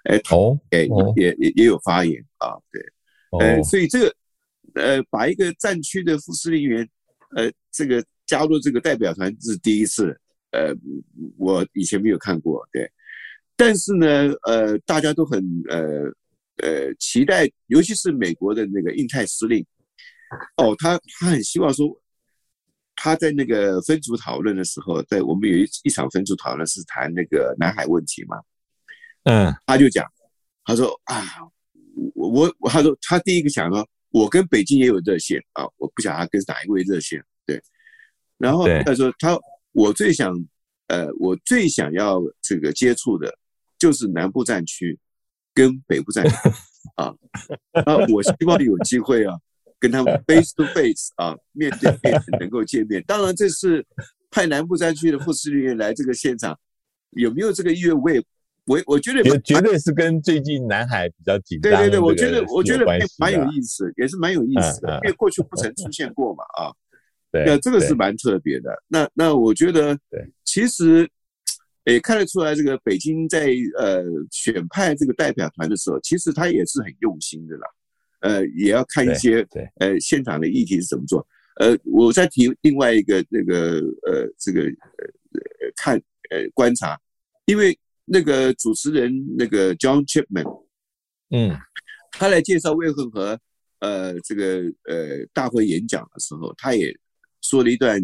[0.03, 0.81] 哎，头哎
[1.15, 2.83] 也也也有发言啊，对，
[3.39, 4.17] 呃，所以这个
[4.75, 6.91] 呃，把一个战区的副司令员，
[7.37, 8.05] 呃，这个。
[8.31, 10.17] 加入这个代表团是第一次，
[10.53, 10.73] 呃，
[11.37, 12.89] 我以前没有看过，对，
[13.57, 14.07] 但是呢，
[14.45, 16.05] 呃，大家都很呃
[16.63, 19.67] 呃期待，尤其是美国的那个印太司令，
[20.59, 22.01] 哦，他他很希望说，
[22.95, 28.37] 他在那个分组讨论的时候，在我们有一一场分组讨论是谈那个南海问题嘛，
[29.25, 30.07] 嗯，他就讲，
[30.65, 31.21] 他说啊，
[32.15, 37.61] 我我他说他第一个想到，我跟北京也有热线啊，我不晓得他跟哪一位热线，对。
[38.41, 39.39] 然后他说：“他
[39.73, 40.35] 我最想，
[40.87, 43.31] 呃，我最想要这个接触的，
[43.79, 44.99] 就是南部战区
[45.53, 46.35] 跟北部战区
[46.97, 47.15] 啊。
[47.85, 49.37] 啊，我希望有机会啊，
[49.79, 53.05] 跟他们 face to face 啊，面对面 能够见面。
[53.07, 53.85] 当然，这是
[54.31, 56.59] 派南部战区的副司令员来这个现场，
[57.11, 57.95] 有没有这个意愿？
[58.01, 58.25] 我也
[58.65, 61.73] 我我觉得也绝对是跟最近南海比较紧张。
[61.73, 62.87] 对对对，我觉得我觉得
[63.19, 66.73] 蛮有意思，也是蛮有意思的，因为过去不曾出现过嘛啊。”
[67.33, 68.71] 那这个是蛮特别的。
[68.89, 69.97] 那那我觉得，
[70.45, 71.09] 其实
[71.85, 77.69] 也看得出来，这个北京在呃选派这个代表团的时候，其实他也是很用心的啦。
[78.21, 81.25] 呃，也要看一些呃现场的议题是怎么做。
[81.61, 85.97] 呃，我再提另外一个那个呃这个呃看
[86.31, 86.99] 呃观察，
[87.47, 90.65] 因为那个主持人那个 John Chipman，
[91.31, 91.57] 嗯，
[92.11, 93.39] 他来介绍魏恒和
[93.79, 96.93] 呃这个呃大会演讲的时候，他也。
[97.43, 98.01] 说了一段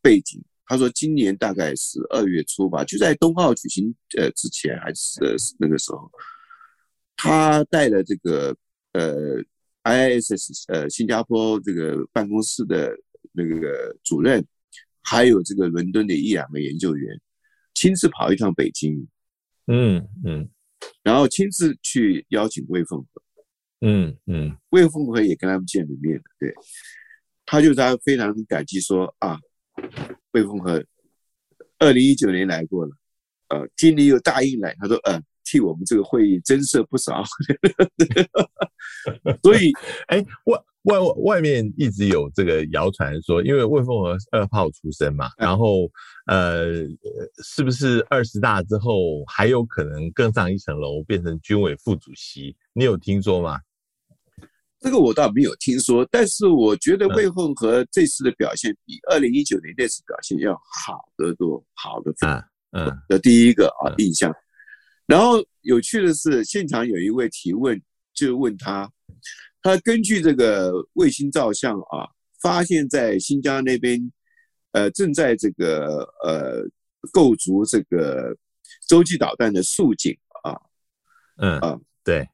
[0.00, 5.20] 背景，他说今年大概是二月初吧，就在冬奥举行呃之前还是
[5.58, 6.10] 那个时候，
[7.16, 8.56] 他带了这个
[8.92, 9.42] 呃
[9.84, 12.94] IISS 呃新加坡这个办公室的
[13.32, 14.44] 那个主任，
[15.02, 17.20] 还有这个伦敦的一两个研究员，
[17.74, 19.06] 亲自跑一趟北京，
[19.66, 20.48] 嗯嗯，
[21.02, 23.22] 然后亲自去邀请魏凤和，
[23.80, 26.52] 嗯嗯，魏凤和也跟他们见了面，对，
[27.50, 29.38] 他就他非常感激说啊，
[30.32, 30.84] 魏凤和
[31.78, 32.92] 二零一九年来过了，
[33.48, 35.20] 呃，今年又答应来，他说呃。
[35.50, 37.24] 替我们这个会议增色不少，
[39.42, 39.72] 所以，
[40.08, 45.90] 哎，外外外面一直有这个谣传说，因为魏凤和二炮出身嘛，然后
[46.26, 46.66] 呃，
[47.42, 52.54] 是不是二十大之后还有可能更上一层楼，变成军委副主席？
[52.74, 53.58] 你有听说吗？
[54.80, 62.28] 这个我倒没有听说，但是我觉得魏凤和这次的表现比二零一九年那次表现要好得多，好得多。
[62.70, 64.32] 嗯，的第一个啊印象。
[65.06, 67.80] 然后有趣的是，现场有一位提问，
[68.12, 68.90] 就问他，
[69.62, 72.06] 他根据这个卫星照相啊，
[72.42, 74.12] 发现在新疆那边，
[74.72, 76.62] 呃，正在这个呃
[77.10, 78.36] 构筑这个
[78.86, 80.14] 洲际导弹的竖井
[80.44, 80.60] 啊，
[81.38, 82.28] 嗯啊，对。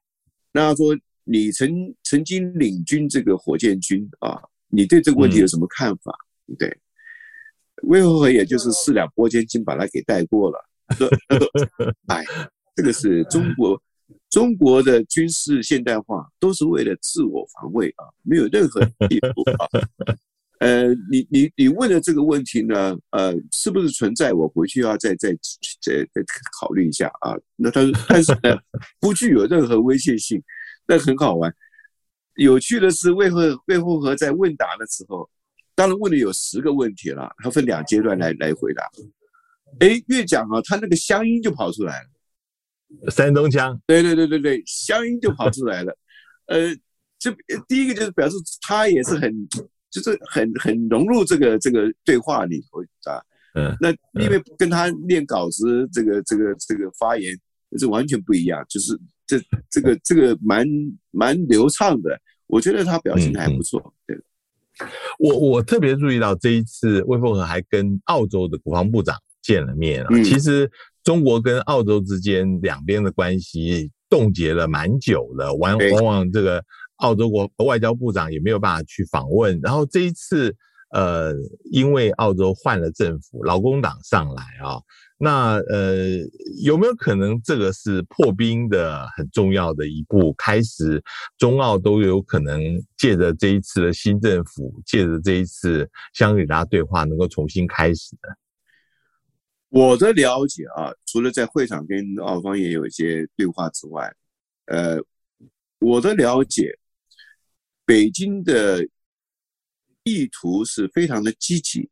[0.52, 6.12] 那他说你曾曾经领军这个火箭军啊，你对这个问题有什么看法？
[6.46, 6.78] 嗯、对，
[7.82, 10.64] 魏凤和也就是四两拨千斤把他给带过了，
[12.08, 12.24] 哎。
[12.76, 13.80] 这个是中国，
[14.28, 19.68] 中国的军事现代化都是为了自我防卫啊，没有任何意图啊。
[20.58, 24.32] 呃，你你你问的这个问题呢，呃，是不是存在？
[24.32, 25.30] 我回去要再再
[25.80, 26.24] 再再
[26.60, 27.36] 考虑一下啊。
[27.54, 28.58] 那他但是呢，
[28.98, 30.42] 不具有任何威胁性，
[30.86, 31.54] 那很好玩。
[32.36, 35.28] 有趣的是，魏凤魏凤和在问答的时候，
[35.74, 38.90] 当然问了有十个问题了，他分两阶段来来回答。
[39.80, 43.10] 哎，越讲啊，他那个乡音就跑出来了。
[43.10, 45.96] 山东腔，对对对对对，乡音就跑出来了。
[46.46, 46.74] 呃，
[47.18, 47.34] 这
[47.66, 49.32] 第一个就是表示他也是很，
[49.90, 53.22] 就是很很融入这个这个对话里头啊。
[53.54, 57.32] 嗯，那因为跟他念稿子这个这个这个发言
[57.78, 60.66] 是完全不一样，就是这这个这个蛮
[61.10, 62.18] 蛮流畅的。
[62.46, 63.94] 我觉得他表现还不错。
[64.06, 64.18] 对，
[65.18, 70.08] 我我特别注意到这一次魏凤和还跟澳洲的国防部长见了面啊。
[70.22, 70.70] 其实。
[71.04, 76.64] 中国跟澳洲之间两边的关系冻结了蛮久了，往往往这个
[76.96, 79.60] 澳洲国外交部长也没有办法去访问。
[79.62, 80.56] 然后这一次，
[80.94, 81.34] 呃，
[81.70, 84.80] 因为澳洲换了政府，劳工党上来啊，
[85.24, 86.18] 那呃，
[86.62, 90.34] 有没有可能这个是破冰的很重要的一步？
[90.34, 91.02] 开始
[91.38, 92.60] 中澳都有可能
[92.98, 98.36] 借着这一次的新政府，借着这一次香格里拉对话，能够重新开始的。
[99.70, 104.14] 我的了解啊，除了在会场跟澳方也有一些对话之外，
[104.66, 104.98] 呃，
[105.78, 106.78] 我的了解，
[107.86, 108.86] 北京的
[110.02, 111.88] 意图是非常的积极，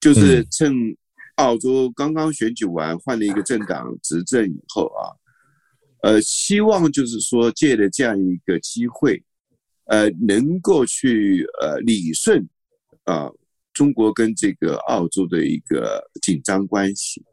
[0.00, 0.74] 就是趁
[1.40, 5.10] 澳洲刚刚选举完，换了一个政党执政以后啊，
[6.02, 9.22] 呃，希望就是说借着这样一个机会，
[9.86, 12.48] 呃，能够去呃理顺
[13.04, 13.30] 啊。
[13.72, 17.24] 中国跟这个澳洲的一个紧张关系，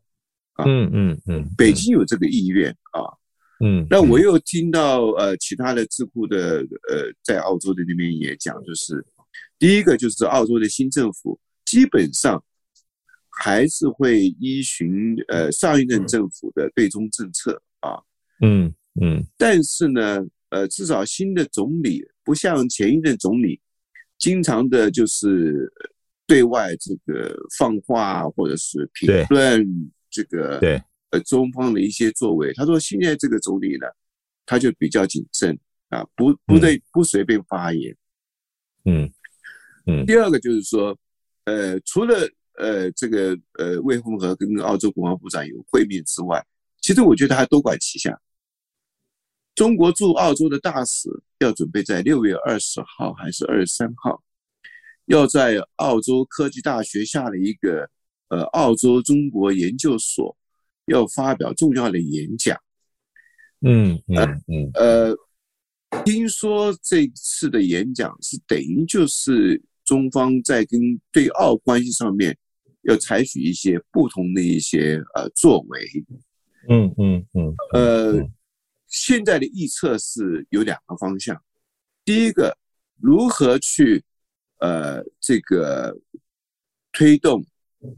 [0.54, 3.02] 啊，嗯嗯嗯，北京有这个意愿啊，
[3.66, 9.04] 嗯，那我又听到呃其他的智库的呃在澳洲的那边也讲，就是
[9.58, 12.42] 第一个就是澳洲的新政府基本上
[13.40, 18.02] 还是会依循呃上一任政府的对中政策啊，
[18.42, 23.60] 嗯嗯，但是呢，呃至少新的总理不像前一任总理
[24.18, 25.72] 经常的就是。
[26.30, 29.66] 对外这个放话或者是评论
[30.10, 30.84] 这个对。
[31.12, 33.88] 呃中方的一些作为，他说现在这个总理呢，
[34.46, 37.96] 他就比较谨慎啊，不不对不随便发言。
[38.84, 39.10] 嗯。
[39.86, 40.06] 嗯。
[40.06, 40.98] 第二个就是说，
[41.46, 46.46] 呃，除了呃这个呃魏凤和跟澳洲国防部长有会面之外，
[46.82, 48.20] 其实我觉得还多管齐下。
[49.56, 54.22] 中国驻澳洲的大使要准备在六月二十号还是二十三号？
[55.06, 57.90] 要在澳洲科技大学下的一个
[58.28, 60.36] 呃澳洲中国研究所
[60.86, 62.56] 要发表重要的演讲，
[63.62, 65.16] 嗯嗯嗯呃，
[66.04, 70.80] 听说这次的演讲是等于就是中方在跟
[71.12, 72.38] 对澳关系上面
[72.88, 75.88] 要采取一些不同的一些呃作为，
[76.68, 78.30] 嗯嗯嗯呃，
[78.88, 81.42] 现在的预测是有两个方向，
[82.04, 82.58] 第一个
[83.00, 84.04] 如何去。
[84.60, 85.96] 呃，这个
[86.92, 87.46] 推动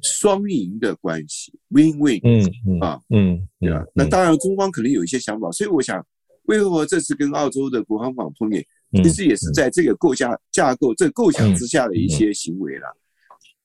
[0.01, 3.85] 双赢的关系，win-win，嗯嗯啊，嗯，对吧？
[3.95, 6.05] 那当然，中方可能有一些想法，所以我想，
[6.47, 8.61] 魏凤和这次跟澳洲的国防部长碰面，
[9.01, 12.97] 其实也是在这个构架架构、这个构想之下的一些行为了。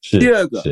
[0.01, 0.63] 是第二个，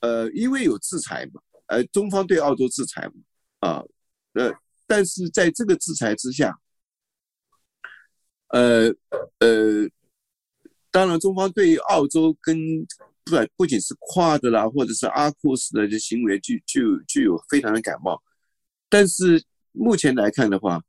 [0.00, 3.84] 呃，因为有制裁嘛，呃，中方对澳洲制裁嘛，啊，
[4.34, 4.52] 呃，
[4.86, 6.58] 但是在这个制裁之下，
[8.48, 8.88] 呃
[9.38, 9.88] 呃，
[10.90, 12.56] 当然中方对于澳洲跟
[13.24, 18.20] 不不仅是跨的啦，或者是阿库斯的这行为具具具有非常的感冒，
[18.88, 20.82] 但是目前来看的话，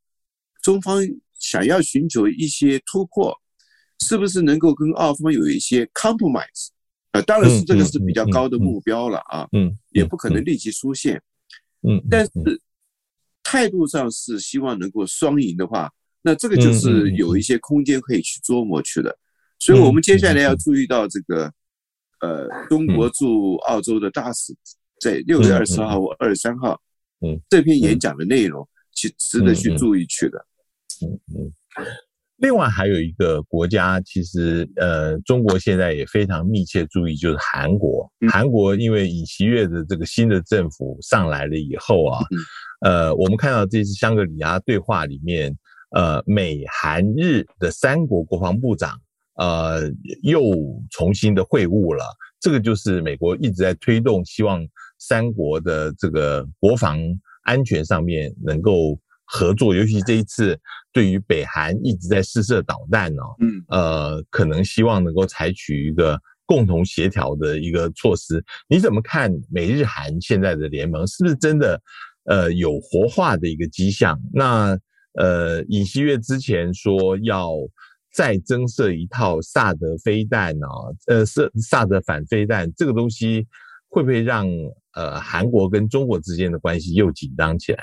[0.63, 1.03] 中方
[1.33, 3.37] 想要寻求一些突破，
[3.99, 6.69] 是不是能够跟澳方有一些 compromise？
[7.11, 11.21] 啊，当然是这个是比较高的目标了啊，嗯，也不可能立即出现，
[11.81, 12.31] 嗯，但是
[13.43, 15.91] 态度上是希望能够双赢的话，
[16.21, 19.17] 那这个就是有一些空间可以去琢磨去的，
[19.59, 21.51] 所以我们接下来要注意到这个，
[22.21, 24.55] 呃，中国驻澳洲的大使
[24.99, 26.81] 在六月二十号或二十三号，
[27.21, 27.99] 嗯，这篇演。
[27.99, 30.45] 讲的内容，其值得去注意去的，
[31.01, 31.53] 嗯嗯。
[32.41, 38.11] 另外还有一个国家，其实呃，中国现在也非常密切注意，就是韩国。
[38.31, 42.19] 韩国因为尹锡悦的这个新的政府上来了以后啊，
[42.81, 45.55] 呃，我们看到这次香格里拉对话里面，
[45.91, 48.99] 呃，美韩日的三国国防部长
[49.35, 49.83] 呃
[50.23, 50.41] 又
[50.89, 52.03] 重新的会晤了。
[52.39, 54.67] 这个就是美国一直在推动，希望
[54.97, 56.99] 三国的这个国防
[57.43, 58.99] 安全上面能够。
[59.33, 60.59] 合作，尤其这一次
[60.91, 68.43] 对于北韩一直在试射导弹哦，嗯，呃，可能希望能够采取一个共同协调的一个措施。
[68.67, 71.81] 你怎么看美日韩现在的联盟是不是真的
[72.25, 74.19] 呃有活化的一个迹象？
[74.33, 74.77] 那
[75.13, 77.51] 呃，尹锡悦之前说要
[78.13, 80.67] 再增设一套萨德飞弹啊，
[81.07, 83.47] 呃，萨萨德反飞弹这个东西
[83.87, 84.45] 会不会让
[84.93, 87.81] 呃韩国跟中国之间的关系又紧张起来？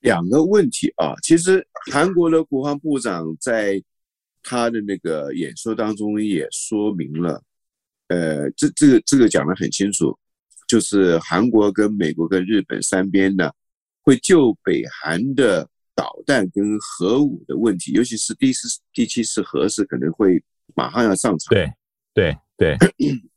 [0.00, 3.82] 两个问题啊，其实韩国的国防部长在
[4.42, 7.42] 他的那个演说当中也说明了，
[8.08, 10.16] 呃，这这个这个讲得很清楚，
[10.66, 13.50] 就是韩国跟美国跟日本三边呢，
[14.02, 20.42] 会就北韩的导弹跟核武的问题，尤其是第四、第七次核试可能会
[20.74, 21.50] 马上要上场。
[21.50, 21.68] 对
[22.14, 22.76] 对对，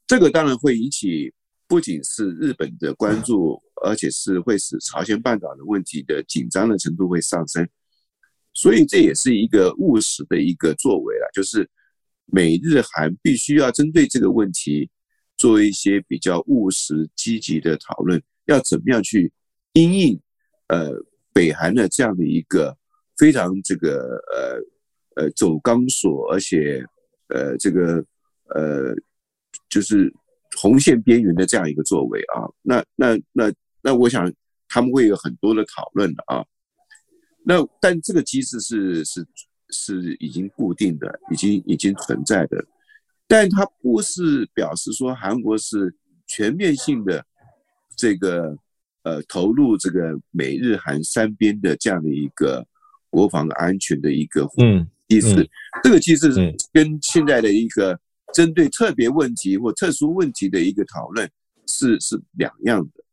[0.05, 1.33] 这个当然会引起
[1.71, 3.63] 不仅是日本的关注。
[3.83, 7.67] 而且是会使朝鲜半岛的问题的紧张的程度会上升，
[8.53, 11.67] 所以这也是一个务实的一个作为了，就是
[12.27, 14.87] 美日韩必须要针对这个问题
[15.35, 19.33] 做一些比较务实积极的讨论，要怎么样去
[19.73, 20.21] 因应
[20.67, 20.91] 呃
[21.33, 22.77] 北韩的这样的一个
[23.17, 24.21] 非常这个
[25.15, 26.85] 呃呃走钢索，而且
[27.29, 28.05] 呃这个
[28.53, 28.93] 呃
[29.67, 30.13] 就是
[30.59, 33.51] 红线边缘的这样一个作为啊，那那那。
[33.83, 34.31] 那我想
[34.69, 36.45] 他们会有很多的讨论的啊。
[37.43, 39.25] 那但这个机制是是
[39.71, 42.63] 是已经固定的，已经已经存在的，
[43.27, 45.91] 但它不是表示说韩国是
[46.27, 47.25] 全面性的
[47.97, 48.55] 这个
[49.01, 52.63] 呃投入这个美日韩三边的这样的一个
[53.09, 55.49] 国防安全的一个嗯机制。
[55.81, 57.99] 这个机制是跟现在的一个
[58.33, 61.29] 针对特别问题或特殊问题的一个讨论
[61.67, 63.03] 是是两样的。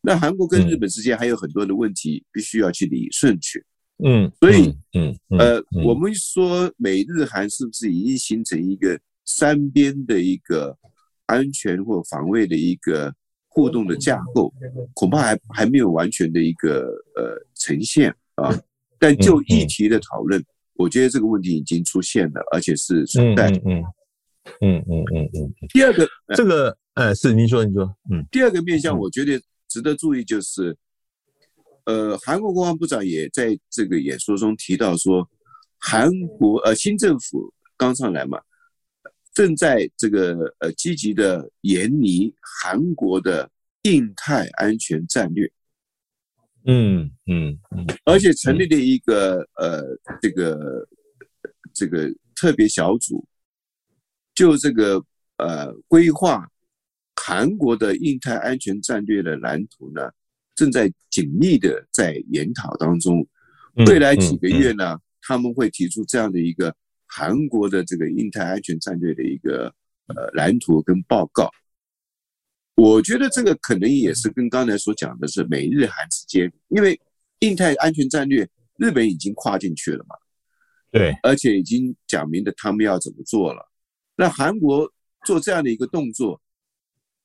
[0.00, 3.64] 那韩国跟日本之间还有很多的问题必须要去理顺去，
[4.04, 10.76] 嗯，所以，嗯，呃，我们说美日韩是不是已经形成一个三边的一个
[11.24, 13.10] 安全或防卫的一个
[13.48, 14.52] 互动的架构？
[14.92, 16.80] 恐怕还还没有完全的一个
[17.16, 18.54] 呃呈现啊。
[18.98, 20.44] 但就议题的讨论，
[20.74, 23.50] 我觉得这个问题已经出现了，而且是存在。
[23.50, 23.84] 嗯嗯
[24.60, 25.52] 嗯嗯嗯嗯。
[25.72, 29.40] 第二个，这个，呃，是您说，您说，嗯，第二个面向，我觉得。
[29.66, 30.76] 值得注意就是，
[31.84, 35.28] 呃，韩国国防部长也在这个演说中提到说，
[35.78, 38.40] 韩国呃新政府刚上来嘛，
[39.32, 43.50] 正在这个呃积极的研拟韩国的
[43.82, 45.50] 印太安全战略，
[46.66, 49.82] 嗯嗯嗯，而且成立了一个呃
[50.22, 50.88] 这个
[51.72, 53.26] 这个特别小组，
[54.34, 55.04] 就这个
[55.38, 56.48] 呃规划。
[57.16, 60.10] 韩国的印太安全战略的蓝图呢，
[60.54, 63.26] 正在紧密的在研讨当中。
[63.86, 66.74] 未来几个月呢，他们会提出这样的一个
[67.06, 69.72] 韩国的这个印太安全战略的一个
[70.08, 71.48] 呃蓝图跟报告。
[72.74, 77.00] 我觉得这个可能也是跟刚才所讲的是美日韩之间，因为
[77.38, 80.16] 印太安全战略日本已经跨进去了嘛，
[80.90, 83.70] 对，而且已经讲明了他们要怎么做了。
[84.16, 84.92] 那韩国
[85.24, 86.40] 做这样的一个动作。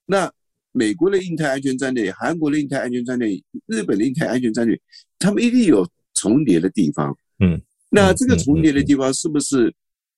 [0.05, 0.31] 那
[0.71, 3.29] 美国的印太安全战略、韩国的印太安全战略、
[3.65, 4.79] 日本的印太安全战略，
[5.17, 7.15] 他们一定有重叠的地方。
[7.39, 9.73] 嗯，那这个重叠的地方是不是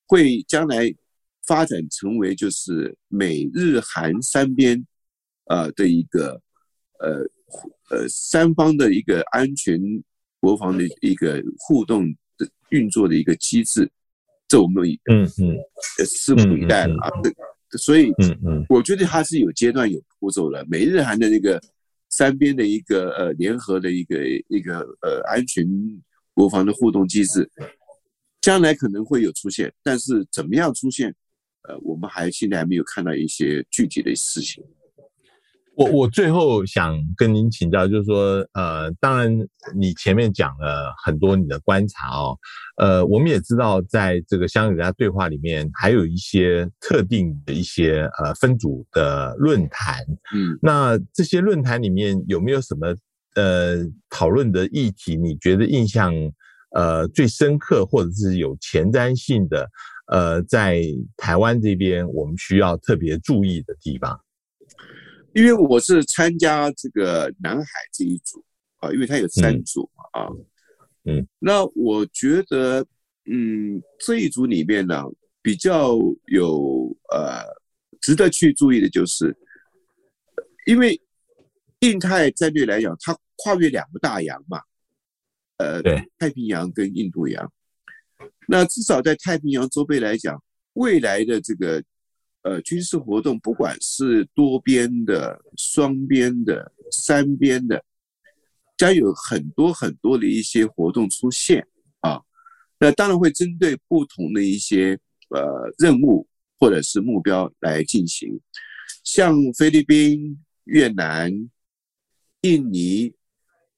[0.07, 0.93] 会将来
[1.45, 4.85] 发展成为就是美日韩三边
[5.45, 6.41] 呃的一个
[6.99, 7.25] 呃
[7.89, 9.79] 呃三方的一个安全
[10.39, 12.07] 国防的一个互动
[12.37, 13.89] 的运作的一个机制，
[14.51, 15.55] 这我们嗯嗯
[16.05, 17.09] 拭目以待了啊。
[17.77, 20.65] 所以嗯嗯，我觉得它是有阶段有步骤的。
[20.69, 21.57] 美日韩的那个
[22.09, 24.17] 三边的一个呃联合的一个
[24.49, 25.65] 一个呃安全
[26.33, 27.49] 国防的互动机制，
[28.41, 31.15] 将来可能会有出现，但是怎么样出现？
[31.61, 34.61] 呃，我们还现在还没有看到一些具体的事情。
[35.81, 39.35] 我我最后想跟您请教，就是说，呃，当然
[39.75, 42.37] 你前面讲了很多你的观察哦，
[42.77, 50.03] 呃，我们也知道，在这个香格里拉对话里面，还有一些特定的一些呃分组的论坛，
[50.35, 52.95] 嗯，那这些论坛里面有没有什么
[53.35, 53.77] 呃
[54.09, 55.15] 讨论的议题？
[55.15, 56.13] 你觉得印象
[56.75, 59.67] 呃最深刻，或者是有前瞻性的？
[60.07, 60.81] 呃，在
[61.15, 64.19] 台湾这边，我们需要特别注意的地方，
[65.33, 68.43] 因为我是参加这个南海这一组
[68.77, 70.29] 啊，因为它有三组嘛啊，
[71.05, 72.85] 嗯，那我觉得，
[73.25, 75.03] 嗯，这一组里面呢，
[75.41, 77.43] 比较有呃
[78.01, 79.35] 值得去注意的就是，
[80.65, 80.99] 因为
[81.79, 84.61] 印太战略来讲，它跨越两个大洋嘛，
[85.57, 87.51] 呃，对，太平洋跟印度洋。
[88.47, 91.81] 那至少在太平洋周边来讲，未来的这个
[92.43, 97.83] 呃军事活动，不管是多边的、双边的、三边的，
[98.77, 101.67] 将有很多很多的一些活动出现
[102.01, 102.21] 啊。
[102.79, 106.27] 那当然会针对不同的一些呃任务
[106.59, 108.39] 或者是目标来进行，
[109.03, 111.31] 像菲律宾、越南、
[112.41, 113.13] 印尼。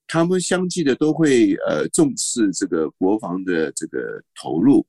[0.05, 4.85] 他们相继的都会呃重视这个国防的这个投入，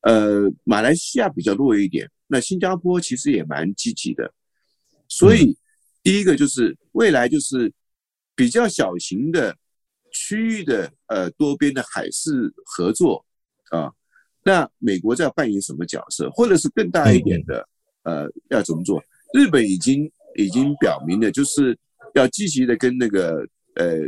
[0.00, 4.32] 呃，马来西亚比较弱一点，那新加坡其实也蛮积极的，
[5.08, 5.56] 所以
[6.02, 7.72] 第一个就是未来就是
[8.34, 9.54] 比较小型的
[10.12, 13.24] 区域的呃多边的海事合作
[13.70, 13.92] 啊，
[14.44, 17.68] 那美国在扮演什么角色，或者是更大一点的
[18.04, 19.02] 呃要怎么做？
[19.34, 21.76] 日本已经已经表明了，就是
[22.14, 23.46] 要积极的跟那个。
[23.76, 24.00] 呃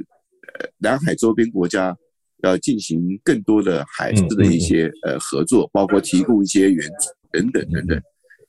[0.59, 1.97] 呃，南海周边国家
[2.43, 8.03] 要进行更多的海事的一些呃合作，包括提供一些援助等等等等。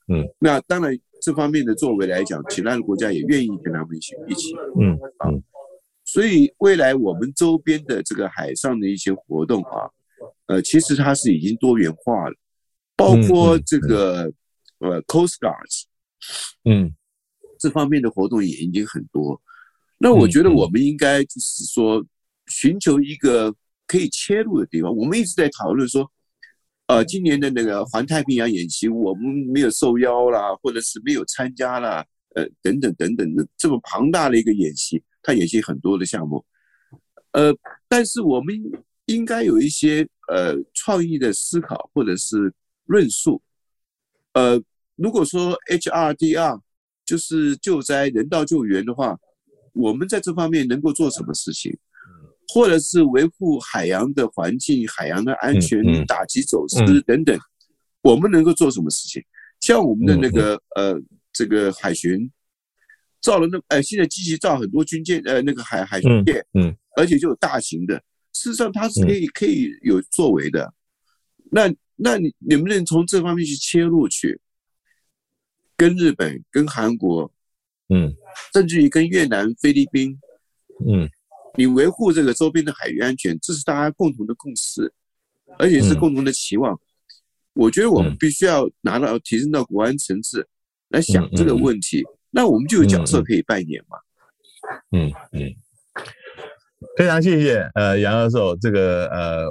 [0.08, 4.54] 嗯，那当然这方面的作为来讲，其他的国家也愿意跟他们一起一起。
[4.78, 5.30] 嗯啊，
[6.04, 9.88] 所以未来我们周边的这个海上的一些活动啊，
[10.46, 12.34] 呃，其实它是已经多元化了，
[12.96, 14.30] 包括这个
[14.78, 15.84] 呃 Coast Guards，
[16.64, 16.94] 嗯，
[17.58, 19.40] 这方面的活动也已经很多。
[19.96, 22.04] 那我觉得我们应该就是说，
[22.46, 23.54] 寻求一个
[23.86, 24.94] 可以切入的地方。
[24.94, 26.10] 我们一直在讨论说，
[26.86, 32.04] 呃，今年的那个环太平洋演习，我们没有受邀啦，或者是没有参加啦，
[32.34, 36.44] 呃，等等等等的这么庞大的一个演习，它演习很多的项目，
[37.32, 37.54] 呃，
[37.88, 38.54] 但是我们
[39.06, 42.52] 应该有一些呃创意的思考或者是
[42.86, 43.40] 论述。
[44.34, 44.62] 呃，
[44.96, 46.60] 如果说 HRDR
[47.06, 49.18] 就是救灾人道救援的话。
[49.76, 51.76] 我们在这方面能够做什么事情，
[52.48, 57.38] 或者是维护海洋的环境、海洋的安全、打击走私等等，
[58.02, 59.22] 我们能够做什么事情？
[59.60, 61.00] 像我们的那个呃，
[61.32, 62.30] 这个海巡
[63.20, 67.96] 造了那呃，现在积极造很多军舰呃，那个海海巡舰，嗯，而且就有大型的，
[68.32, 70.72] 事实上它是可以可以有作为的。
[71.50, 74.38] 那那你能不能从这方面去切入去，
[75.76, 77.30] 跟日本、跟韩国？
[77.90, 78.14] 嗯，
[78.54, 80.18] 甚至于跟越南、菲律宾，
[80.86, 81.08] 嗯，
[81.56, 84.92] 你维护这个周边的海域安全，这是大家共同的共识，
[85.58, 86.78] 而且是共同的期望。
[87.52, 90.46] 我觉得我们必须要拿到提升到国安层次
[90.88, 93.96] 来想这个问题，那我们就有角色可以扮演嘛。
[94.90, 95.54] 嗯嗯，
[96.96, 99.44] 非常谢谢呃杨教授这个呃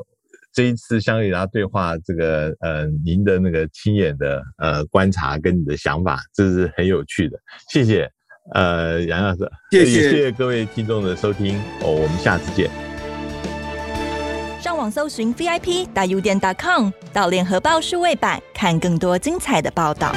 [0.51, 7.39] 这一次香格里拉对话这个呃您的那个亲眼的呃观察跟你的想法，这是很有趣的，
[7.71, 8.11] 谢谢。
[8.51, 12.69] 呃，杨老师，谢谢谢谢各位听众的收听哦，我们下次见。
[14.61, 20.13] 上网搜寻 VIP 大 U 点 .com，到联合报数位版看更多精彩的报道。